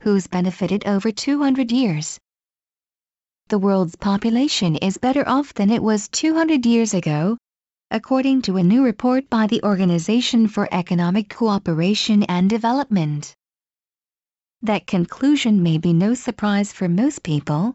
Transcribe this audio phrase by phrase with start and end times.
[0.00, 2.18] who's benefited over 200 years.
[3.48, 7.36] The world's population is better off than it was 200 years ago,
[7.90, 13.34] according to a new report by the Organization for Economic Cooperation and Development.
[14.62, 17.74] That conclusion may be no surprise for most people,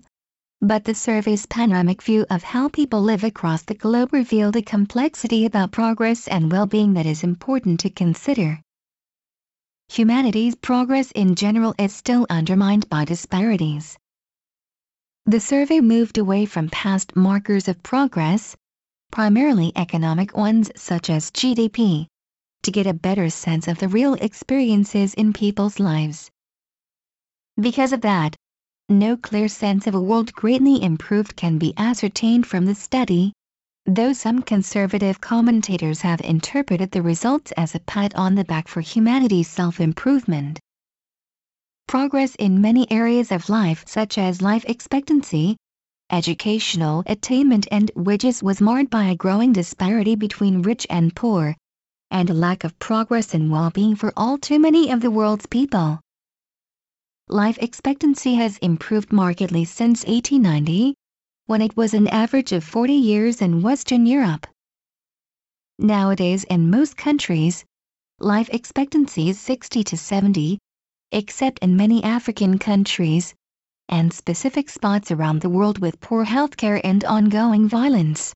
[0.61, 5.45] but the survey's panoramic view of how people live across the globe revealed a complexity
[5.45, 8.61] about progress and well-being that is important to consider.
[9.89, 13.97] Humanity's progress in general is still undermined by disparities.
[15.25, 18.55] The survey moved away from past markers of progress,
[19.11, 22.07] primarily economic ones such as GDP,
[22.63, 26.29] to get a better sense of the real experiences in people's lives.
[27.59, 28.35] Because of that,
[28.89, 33.33] no clear sense of a world greatly improved can be ascertained from the study,
[33.85, 38.81] though some conservative commentators have interpreted the results as a pat on the back for
[38.81, 40.59] humanity's self-improvement.
[41.87, 45.55] Progress in many areas of life such as life expectancy,
[46.11, 51.55] educational attainment and wages was marred by a growing disparity between rich and poor,
[52.09, 55.99] and a lack of progress and well-being for all too many of the world's people.
[57.27, 60.95] Life expectancy has improved markedly since 1890,
[61.47, 64.47] when it was an average of 40 years in Western Europe.
[65.77, 67.63] Nowadays in most countries,
[68.19, 70.57] life expectancy is 60 to 70,
[71.11, 73.35] except in many African countries,
[73.89, 78.33] and specific spots around the world with poor healthcare and ongoing violence.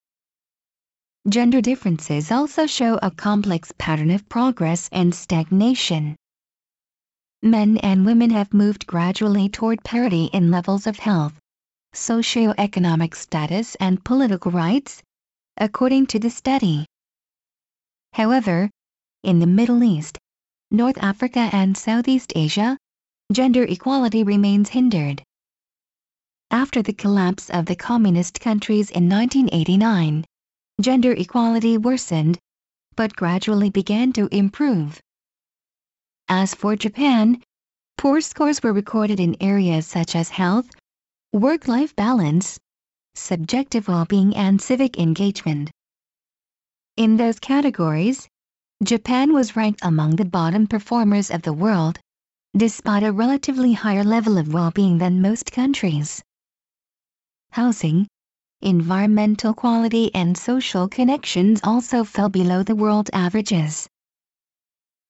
[1.28, 6.16] Gender differences also show a complex pattern of progress and stagnation.
[7.42, 11.40] Men and women have moved gradually toward parity in levels of health,
[11.94, 15.02] socioeconomic status and political rights,
[15.58, 16.86] according to the study.
[18.14, 18.70] However,
[19.24, 20.18] in the Middle East,
[20.72, 22.78] North Africa and Southeast Asia,
[23.32, 25.24] gender equality remains hindered.
[26.52, 30.26] After the collapse of the communist countries in 1989,
[30.82, 32.40] gender equality worsened,
[32.96, 35.00] but gradually began to improve.
[36.28, 37.44] As for Japan,
[37.98, 40.70] poor scores were recorded in areas such as health,
[41.34, 42.58] work-life balance,
[43.14, 45.70] subjective well-being and civic engagement.
[46.98, 48.28] In those categories,
[48.84, 52.00] Japan was ranked among the bottom performers of the world,
[52.58, 56.24] despite a relatively higher level of well-being than most countries
[57.52, 58.08] housing,
[58.62, 63.88] environmental quality and social connections also fell below the world averages.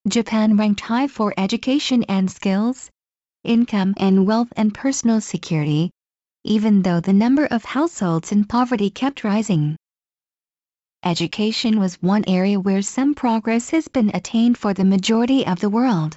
[0.08, 2.90] Japan ranked high for education and skills,
[3.44, 5.90] income and wealth and personal security,
[6.44, 9.76] even though the number of households in poverty kept rising.
[11.04, 15.70] Education was one area where some progress has been attained for the majority of the
[15.70, 16.16] world.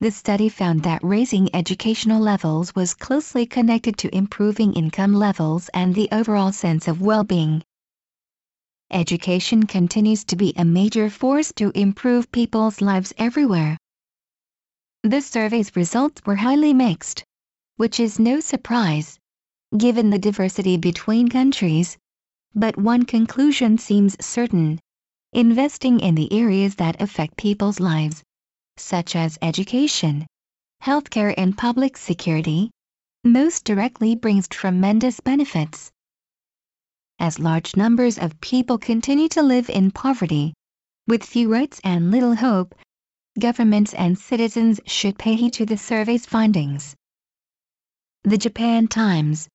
[0.00, 5.94] The study found that raising educational levels was closely connected to improving income levels and
[5.94, 7.62] the overall sense of well-being.
[8.90, 13.78] Education continues to be a major force to improve people's lives everywhere.
[15.02, 17.24] The survey's results were highly mixed,
[17.76, 19.18] which is no surprise,
[19.76, 21.96] given the diversity between countries,
[22.54, 24.78] but one conclusion seems certain.
[25.32, 28.22] Investing in the areas that affect people's lives
[28.78, 30.26] such as education,
[30.82, 32.70] healthcare and public security,
[33.24, 35.90] most directly brings tremendous benefits.
[37.18, 40.52] As large numbers of people continue to live in poverty,
[41.06, 42.74] with few rights and little hope,
[43.38, 46.94] governments and citizens should pay heed to the survey's findings.
[48.28, 49.48] The Japan Times,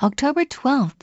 [0.00, 0.96] October 12,